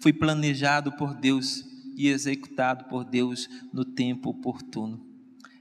[0.00, 1.64] foi planejado por Deus
[1.96, 5.06] e executado por Deus no tempo oportuno.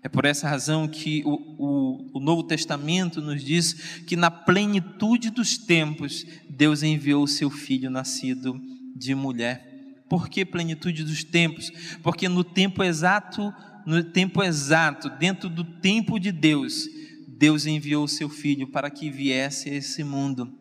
[0.01, 5.29] É por essa razão que o, o, o, Novo Testamento nos diz que na plenitude
[5.29, 8.59] dos tempos, Deus enviou o seu filho nascido
[8.95, 9.69] de mulher.
[10.09, 11.71] Por que plenitude dos tempos?
[12.01, 13.53] Porque no tempo exato,
[13.85, 16.87] no tempo exato, dentro do tempo de Deus,
[17.27, 20.51] Deus enviou o seu filho para que viesse a esse mundo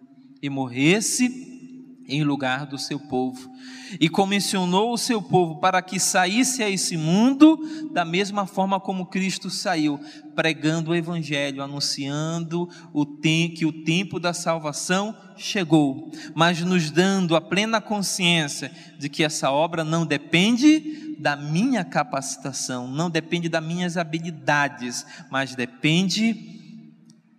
[0.42, 1.50] e morresse
[2.10, 3.50] em lugar do seu povo.
[4.00, 7.58] E comissionou o seu povo para que saísse a esse mundo
[7.92, 10.00] da mesma forma como Cristo saiu,
[10.34, 17.40] pregando o Evangelho, anunciando o que o tempo da salvação chegou, mas nos dando a
[17.40, 23.96] plena consciência de que essa obra não depende da minha capacitação, não depende das minhas
[23.96, 26.34] habilidades, mas depende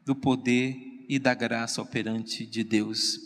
[0.06, 3.20] do poder e da graça operante de Deus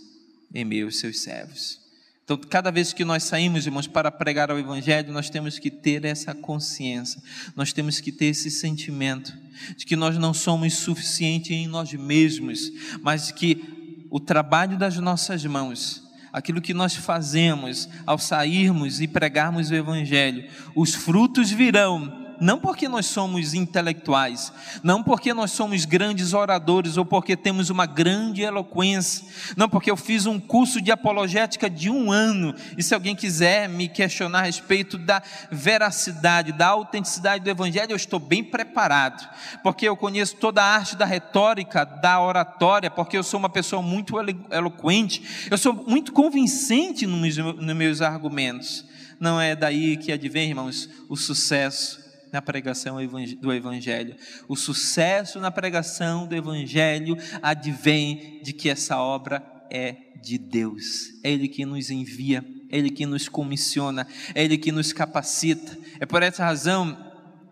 [0.53, 1.79] em meio aos seus servos.
[2.23, 6.03] Então, cada vez que nós saímos, irmãos, para pregar o Evangelho, nós temos que ter
[6.05, 7.21] essa consciência,
[7.55, 9.31] nós temos que ter esse sentimento
[9.77, 12.71] de que nós não somos suficientes em nós mesmos,
[13.03, 16.04] mas que o trabalho das nossas mãos,
[16.35, 22.87] aquilo que nós fazemos ao sairmos e pregarmos o Evangelho, os frutos virão não porque
[22.87, 24.51] nós somos intelectuais,
[24.83, 29.97] não porque nós somos grandes oradores ou porque temos uma grande eloquência, não porque eu
[29.97, 34.43] fiz um curso de apologética de um ano, e se alguém quiser me questionar a
[34.43, 35.21] respeito da
[35.51, 39.27] veracidade, da autenticidade do Evangelho, eu estou bem preparado,
[39.63, 43.81] porque eu conheço toda a arte da retórica, da oratória, porque eu sou uma pessoa
[43.81, 44.15] muito
[44.51, 48.85] eloquente, eu sou muito convincente nos meus argumentos.
[49.19, 52.04] Não é daí que advém, irmãos, o sucesso
[52.35, 52.97] na pregação
[53.39, 54.17] do Evangelho.
[54.45, 61.13] O sucesso na pregação do Evangelho advém de que essa obra é de Deus.
[61.23, 65.77] É Ele que nos envia, é Ele que nos comissiona, é Ele que nos capacita.
[65.97, 66.97] É por essa razão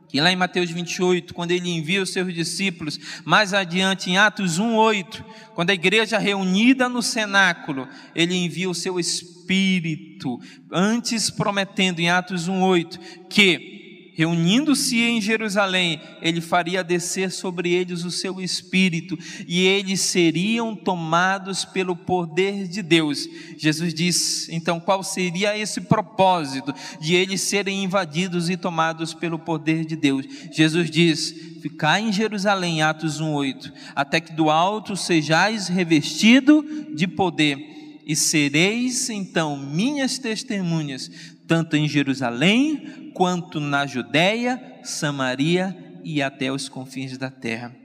[0.10, 4.60] que lá em Mateus 28, quando ele envia os seus discípulos, mais adiante em Atos
[4.60, 5.24] 1:8,
[5.56, 10.40] quando a igreja reunida no cenáculo, ele envia o seu espírito,
[10.72, 13.73] antes prometendo em Atos 1:8 que
[14.16, 21.66] reunindo-se em Jerusalém, ele faria descer sobre eles o seu espírito e eles seriam tomados
[21.66, 23.28] pelo poder de Deus.
[23.58, 29.86] Jesus diz, então, qual seria esse propósito de eles serem invadidos e tomados pelo poder
[29.86, 30.26] de Deus?
[30.52, 37.74] Jesus diz: Ficar em Jerusalém, Atos 1:8, até que do alto sejais revestido de poder
[38.06, 41.10] e sereis então minhas testemunhas,
[41.48, 47.76] tanto em Jerusalém quanto na Judéia, Samaria e até os confins da terra.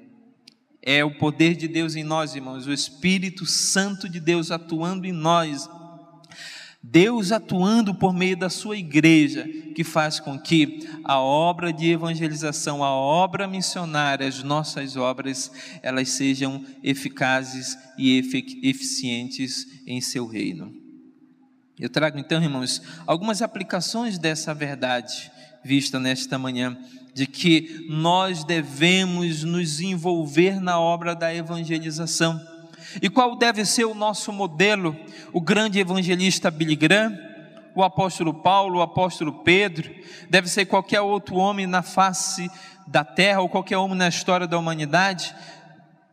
[0.82, 5.12] É o poder de Deus em nós, irmãos, o Espírito Santo de Deus atuando em
[5.12, 5.68] nós.
[6.82, 12.84] Deus atuando por meio da sua igreja, que faz com que a obra de evangelização,
[12.84, 15.50] a obra missionária, as nossas obras,
[15.82, 18.16] elas sejam eficazes e
[18.62, 20.87] eficientes em seu reino.
[21.78, 25.30] Eu trago então, irmãos, algumas aplicações dessa verdade
[25.62, 26.76] vista nesta manhã,
[27.12, 32.40] de que nós devemos nos envolver na obra da evangelização.
[33.02, 34.96] E qual deve ser o nosso modelo?
[35.32, 37.18] O grande evangelista Billy Graham,
[37.74, 39.90] o apóstolo Paulo, o apóstolo Pedro,
[40.30, 42.50] deve ser qualquer outro homem na face
[42.86, 45.34] da terra ou qualquer homem na história da humanidade.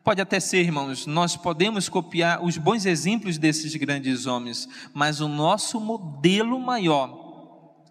[0.06, 5.28] Pode até ser, irmãos, nós podemos copiar os bons exemplos desses grandes homens, mas o
[5.28, 7.26] nosso modelo maior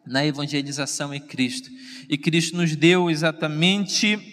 [0.06, 1.68] na evangelização é Cristo.
[2.08, 4.30] E Cristo nos deu exatamente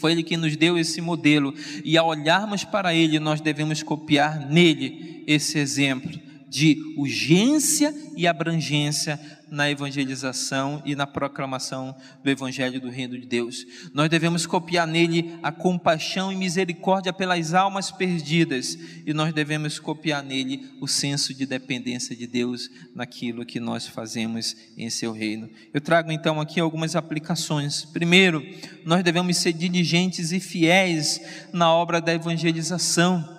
[0.00, 4.46] foi Ele que nos deu esse modelo, e ao olharmos para Ele, nós devemos copiar
[4.48, 6.25] nele esse exemplo
[6.56, 11.94] de urgência e abrangência na evangelização e na proclamação
[12.24, 13.66] do Evangelho do Reino de Deus.
[13.92, 20.22] Nós devemos copiar nele a compaixão e misericórdia pelas almas perdidas, e nós devemos copiar
[20.22, 25.50] nele o senso de dependência de Deus naquilo que nós fazemos em seu reino.
[25.74, 27.84] Eu trago então aqui algumas aplicações.
[27.84, 28.42] Primeiro,
[28.82, 31.20] nós devemos ser diligentes e fiéis
[31.52, 33.35] na obra da evangelização.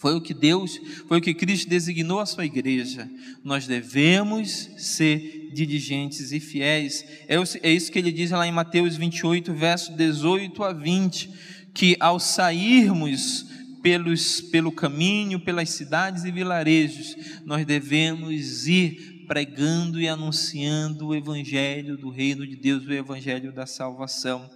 [0.00, 3.06] Foi o que Deus, foi o que Cristo designou a sua igreja.
[3.44, 7.04] Nós devemos ser diligentes e fiéis.
[7.28, 11.30] É, é isso que ele diz lá em Mateus 28, verso 18 a 20,
[11.74, 13.44] que ao sairmos
[13.82, 21.98] pelos, pelo caminho, pelas cidades e vilarejos, nós devemos ir pregando e anunciando o evangelho
[21.98, 24.48] do reino de Deus, o evangelho da salvação.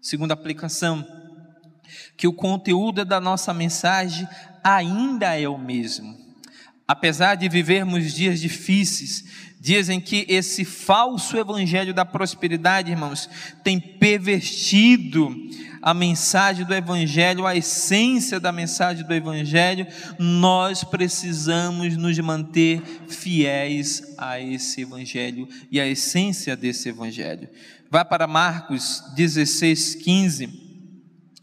[0.00, 1.06] Segunda aplicação,
[2.16, 4.26] que o conteúdo da nossa mensagem
[4.76, 6.16] ainda é o mesmo.
[6.86, 9.24] Apesar de vivermos dias difíceis,
[9.60, 13.28] dias em que esse falso evangelho da prosperidade, irmãos,
[13.62, 15.34] tem pervertido
[15.82, 19.86] a mensagem do evangelho, a essência da mensagem do evangelho,
[20.18, 27.48] nós precisamos nos manter fiéis a esse evangelho e a essência desse evangelho.
[27.90, 30.67] Vá para Marcos 16, 15.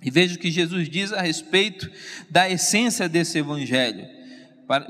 [0.06, 1.90] E veja o que Jesus diz a respeito
[2.30, 4.06] da essência desse evangelho.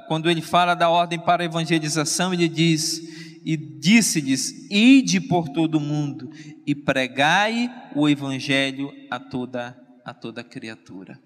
[0.10, 3.02] Quando ele fala da ordem para a evangelização, ele diz:
[3.46, 6.30] E disse-lhes: Ide por todo o mundo
[6.68, 11.18] e pregai o evangelho a toda a toda criatura.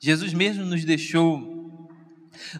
[0.00, 1.67] Jesus mesmo nos deixou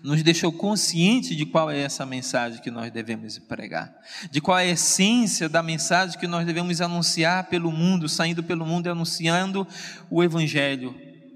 [0.02, 3.94] nos deixou consciente de qual é essa mensagem que nós devemos pregar,
[4.30, 8.66] de qual é a essência da mensagem que nós devemos anunciar pelo mundo, saindo pelo
[8.66, 9.66] mundo e anunciando
[10.10, 10.94] o Evangelho,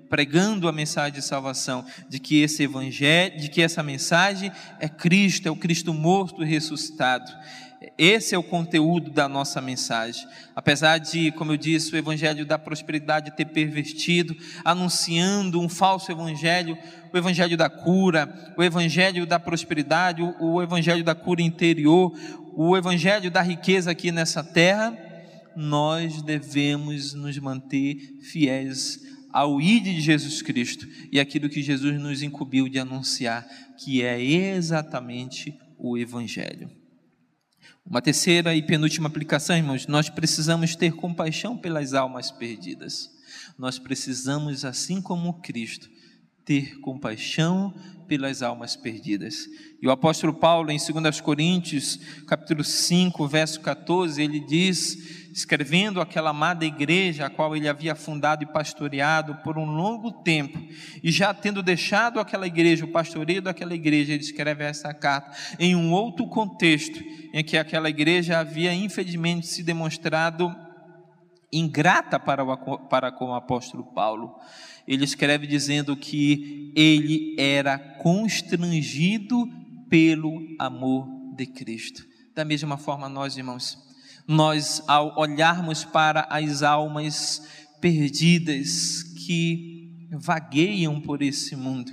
[0.09, 5.49] pregando a mensagem de salvação, de que esse Evangelho, de que essa mensagem é Cristo,
[5.49, 7.33] é o Cristo morto e ressuscitado.
[7.99, 10.27] Esse é o conteúdo da nossa mensagem.
[10.55, 16.77] Apesar de, como eu disse, o evangelho da prosperidade ter pervertido, anunciando um falso evangelho,
[17.13, 22.13] o evangelho da cura, o evangelho da prosperidade, o evangelho da cura interior,
[22.55, 24.97] o evangelho da riqueza aqui nessa terra,
[25.57, 29.01] nós devemos nos manter fiéis
[29.33, 33.47] ao ID de Jesus Cristo e aquilo que Jesus nos incumbiu de anunciar,
[33.79, 36.82] que é exatamente o evangelho.
[37.85, 43.11] Uma terceira e penúltima aplicação, irmãos, nós precisamos ter compaixão pelas almas perdidas.
[43.59, 45.91] Nós precisamos, assim como Cristo,
[46.45, 47.73] ter compaixão
[48.07, 49.49] pelas almas perdidas.
[49.81, 56.31] E o apóstolo Paulo, em 2 Coríntios, capítulo 5, verso 14, ele diz, escrevendo aquela
[56.31, 60.59] amada igreja a qual ele havia fundado e pastoreado por um longo tempo,
[61.03, 65.75] e já tendo deixado aquela igreja, o pastoreio daquela igreja, ele escreve essa carta em
[65.75, 70.55] um outro contexto, em que aquela igreja havia infelizmente se demonstrado
[71.53, 74.35] ingrata para, o, para com o apóstolo Paulo.
[74.89, 79.49] Ele escreve dizendo que ele era constrangido
[79.89, 82.05] pelo amor de Cristo.
[82.35, 83.79] Da mesma forma, nós, irmãos,
[84.27, 87.47] nós, ao olharmos para as almas
[87.81, 91.93] perdidas que vagueiam por esse mundo,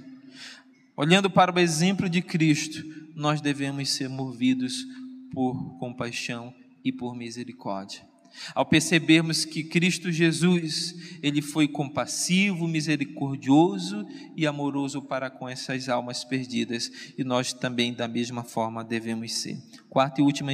[0.96, 2.84] olhando para o exemplo de Cristo,
[3.16, 4.86] nós devemos ser movidos
[5.34, 6.54] por compaixão
[6.84, 8.09] e por misericórdia.
[8.54, 14.06] Ao percebermos que Cristo Jesus, ele foi compassivo, misericordioso
[14.36, 19.58] e amoroso para com essas almas perdidas, e nós também da mesma forma devemos ser.
[19.90, 20.52] Quarta e última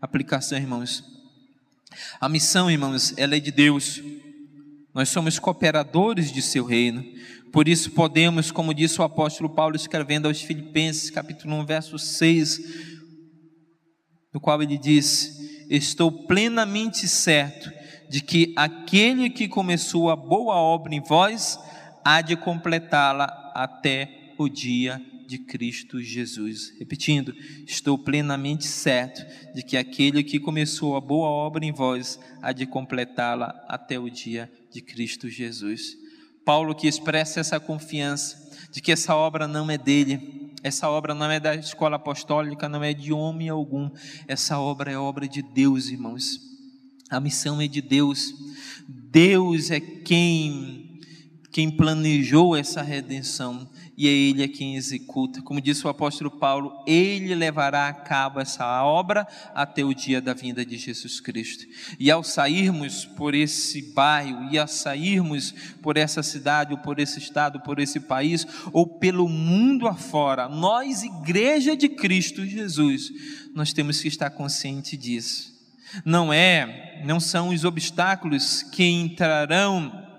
[0.00, 1.04] aplicação, irmãos.
[2.20, 4.00] A missão, irmãos, ela é de Deus.
[4.94, 7.04] Nós somos cooperadores de seu reino.
[7.52, 12.60] Por isso podemos, como disse o apóstolo Paulo escrevendo aos Filipenses, capítulo 1, verso 6,
[14.32, 17.72] no qual ele diz: Estou plenamente certo
[18.08, 21.56] de que aquele que começou a boa obra em vós
[22.04, 26.74] há de completá-la até o dia de Cristo Jesus.
[26.76, 27.32] Repetindo,
[27.68, 32.66] estou plenamente certo de que aquele que começou a boa obra em vós há de
[32.66, 35.96] completá-la até o dia de Cristo Jesus.
[36.44, 41.30] Paulo que expressa essa confiança de que essa obra não é dele, essa obra não
[41.30, 43.90] é da escola apostólica, não é de homem algum.
[44.28, 46.40] Essa obra é obra de Deus, irmãos.
[47.08, 48.34] A missão é de Deus.
[48.88, 50.88] Deus é quem
[51.50, 53.68] quem planejou essa redenção
[54.00, 55.42] e Ele é quem executa.
[55.42, 60.32] Como disse o apóstolo Paulo, Ele levará a cabo essa obra até o dia da
[60.32, 61.66] vinda de Jesus Cristo.
[61.98, 67.18] E ao sairmos por esse bairro, e ao sairmos por essa cidade, ou por esse
[67.18, 73.12] estado, por esse país, ou pelo mundo afora, nós, Igreja de Cristo Jesus,
[73.54, 75.52] nós temos que estar consciente disso.
[76.06, 80.09] Não é, não são os obstáculos que entrarão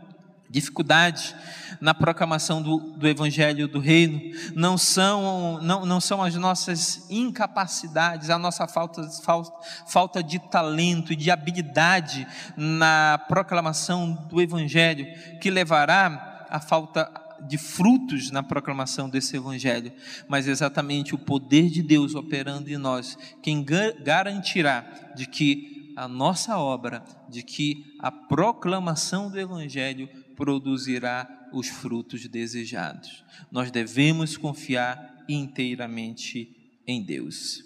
[0.51, 1.33] dificuldade
[1.79, 4.19] na proclamação do, do Evangelho do Reino,
[4.53, 9.51] não são, não, não são as nossas incapacidades, a nossa falta, falta,
[9.87, 12.27] falta de talento e de habilidade
[12.57, 15.07] na proclamação do Evangelho
[15.39, 17.09] que levará à falta
[17.47, 19.91] de frutos na proclamação desse Evangelho,
[20.27, 23.65] mas exatamente o poder de Deus operando em nós, quem
[24.03, 24.85] garantirá
[25.15, 33.23] de que a nossa obra, de que a proclamação do Evangelho produzirá os frutos desejados.
[33.51, 37.63] Nós devemos confiar inteiramente em Deus.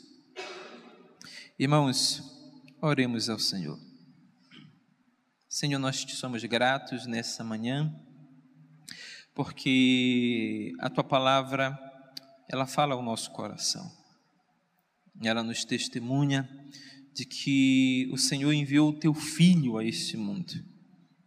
[1.57, 2.21] Irmãos,
[2.81, 3.79] oremos ao Senhor.
[5.47, 7.93] Senhor, nós te somos gratos nessa manhã,
[9.33, 11.79] porque a tua palavra,
[12.49, 13.89] ela fala ao nosso coração.
[15.23, 16.49] Ela nos testemunha
[17.15, 20.53] de que o Senhor enviou o teu filho a este mundo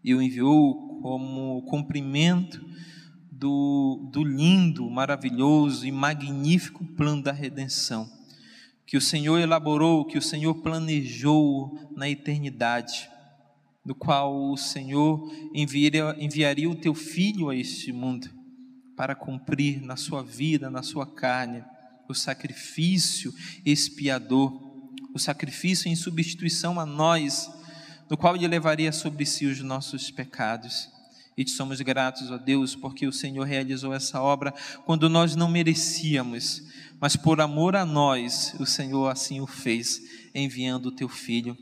[0.04, 2.62] e o enviou como cumprimento
[3.32, 8.06] do, do lindo, maravilhoso e magnífico plano da redenção,
[8.86, 13.08] que o Senhor elaborou, que o Senhor planejou na eternidade,
[13.82, 18.28] do qual o Senhor enviaria, enviaria o teu filho a este mundo
[18.94, 21.64] para cumprir na sua vida, na sua carne,
[22.06, 23.32] o sacrifício
[23.64, 24.67] expiador,
[25.14, 27.50] o sacrifício em substituição a nós
[28.08, 30.88] no qual Ele levaria sobre si os nossos pecados.
[31.36, 34.52] E te somos gratos, ó Deus, porque o Senhor realizou essa obra
[34.84, 36.62] quando nós não merecíamos,
[37.00, 40.02] mas por amor a nós, o Senhor assim o fez,
[40.34, 41.56] enviando o teu Filho.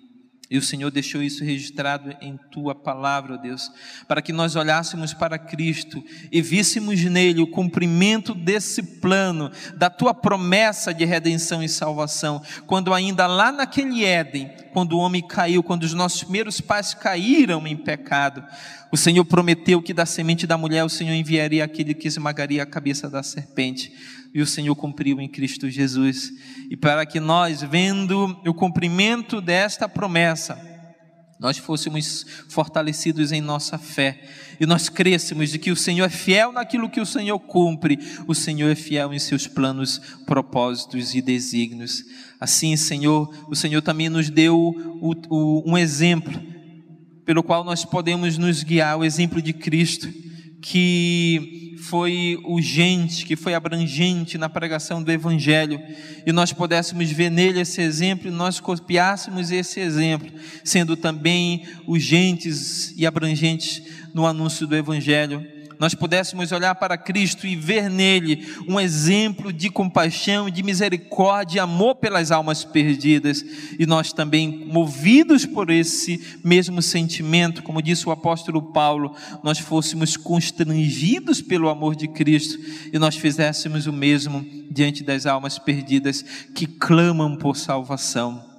[0.48, 3.68] E o Senhor deixou isso registrado em tua palavra, ó Deus,
[4.06, 10.14] para que nós olhássemos para Cristo e víssemos nele o cumprimento desse plano, da tua
[10.14, 15.82] promessa de redenção e salvação, quando ainda lá naquele Éden, quando o homem caiu, quando
[15.82, 18.44] os nossos primeiros pais caíram em pecado,
[18.92, 22.66] o Senhor prometeu que da semente da mulher o Senhor enviaria aquele que esmagaria a
[22.66, 23.92] cabeça da serpente
[24.36, 26.30] e o Senhor cumpriu em Cristo Jesus.
[26.68, 30.60] E para que nós, vendo o cumprimento desta promessa,
[31.40, 34.22] nós fôssemos fortalecidos em nossa fé
[34.60, 38.34] e nós crêssemos de que o Senhor é fiel naquilo que o Senhor cumpre, o
[38.34, 42.04] Senhor é fiel em seus planos, propósitos e desígnios.
[42.38, 44.74] Assim, Senhor, o Senhor também nos deu
[45.64, 46.38] um exemplo
[47.24, 50.25] pelo qual nós podemos nos guiar, o exemplo de Cristo,
[50.60, 55.80] que foi urgente, que foi abrangente na pregação do Evangelho,
[56.26, 60.30] e nós pudéssemos ver nele esse exemplo e nós copiássemos esse exemplo,
[60.64, 63.82] sendo também urgentes e abrangentes
[64.12, 69.70] no anúncio do Evangelho, nós pudéssemos olhar para Cristo e ver nele um exemplo de
[69.70, 73.44] compaixão, de misericórdia e amor pelas almas perdidas,
[73.78, 80.16] e nós também, movidos por esse mesmo sentimento, como disse o apóstolo Paulo, nós fôssemos
[80.16, 82.58] constrangidos pelo amor de Cristo
[82.92, 86.22] e nós fizéssemos o mesmo diante das almas perdidas
[86.54, 88.55] que clamam por salvação.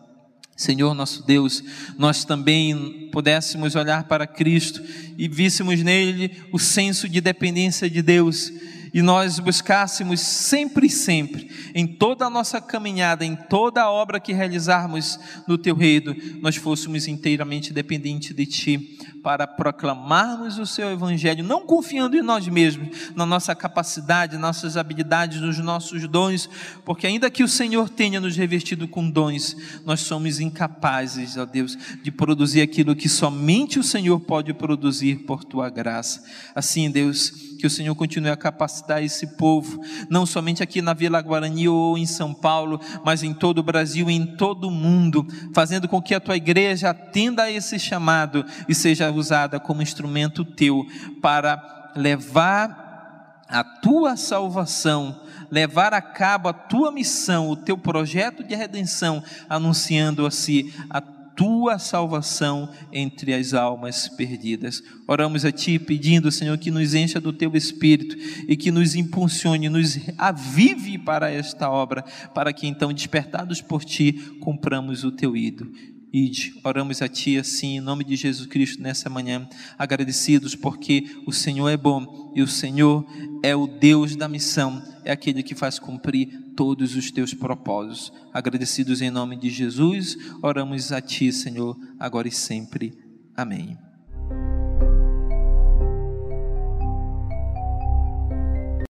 [0.58, 1.64] Senhor nosso Deus,
[1.99, 4.84] nós também pudéssemos olhar para Cristo
[5.16, 8.51] e víssemos nele o senso de dependência de Deus
[8.98, 14.20] e nós buscássemos sempre e sempre, em toda a nossa caminhada, em toda a obra
[14.20, 20.89] que realizarmos no Teu reino, nós fôssemos inteiramente dependentes de Ti, para proclamarmos o Seu
[20.89, 26.50] Evangelho, não confiando em nós mesmos, na nossa capacidade, nossas habilidades, nos nossos dons,
[26.84, 31.78] porque ainda que o Senhor tenha nos revestido com dons, nós somos incapazes, ó Deus,
[32.02, 36.24] de produzir aquilo que somente o Senhor pode produzir por Tua graça.
[36.56, 41.22] Assim, Deus, que o Senhor continue a capacitar esse povo, não somente aqui na Vila
[41.22, 45.26] Guarani ou em São Paulo, mas em todo o Brasil e em todo o mundo,
[45.53, 50.45] fazendo com que a tua igreja atenda a esse chamado e seja usada como instrumento
[50.45, 50.86] teu
[51.22, 52.88] para levar
[53.49, 60.26] a tua salvação, levar a cabo a tua missão, o teu projeto de redenção, anunciando
[60.26, 60.99] assim a
[61.38, 64.84] tua salvação entre as almas perdidas.
[65.08, 68.18] Oramos a Ti pedindo, Senhor, que nos encha do Teu Espírito
[68.48, 74.14] e que nos impulsione, nos avive para esta obra, para que então, despertados por Ti,
[74.42, 75.72] cumpramos o Teu ídolo.
[76.12, 81.32] Ide, oramos a Ti assim, em nome de Jesus Cristo, nessa manhã, agradecidos porque o
[81.32, 83.06] Senhor é bom e o Senhor
[83.44, 88.12] é o Deus da missão, é aquele que faz cumprir todos os Teus propósitos.
[88.34, 92.97] Agradecidos em nome de Jesus, oramos a Ti, Senhor, agora e sempre.
[93.36, 93.87] Amém.